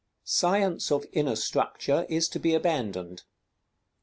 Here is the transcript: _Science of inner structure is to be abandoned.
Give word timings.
_Science 0.25 0.91
of 0.91 1.05
inner 1.13 1.35
structure 1.35 2.07
is 2.09 2.27
to 2.27 2.39
be 2.39 2.55
abandoned. 2.55 3.21